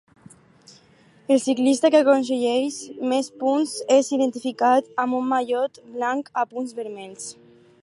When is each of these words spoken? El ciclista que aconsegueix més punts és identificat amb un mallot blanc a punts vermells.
El 1.35 1.41
ciclista 1.47 1.91
que 1.95 2.01
aconsegueix 2.05 2.79
més 3.11 3.29
punts 3.43 3.75
és 3.99 4.11
identificat 4.19 4.89
amb 5.05 5.19
un 5.21 5.31
mallot 5.35 5.81
blanc 5.99 6.33
a 6.45 6.49
punts 6.55 6.75
vermells. 6.83 7.33